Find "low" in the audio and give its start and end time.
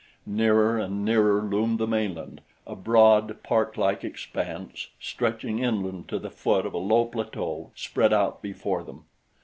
6.79-7.05